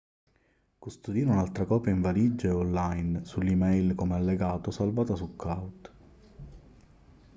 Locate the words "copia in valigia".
1.65-2.47